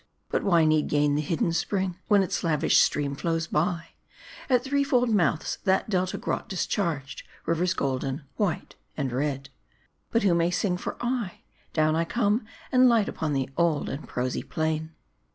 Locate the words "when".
2.07-2.23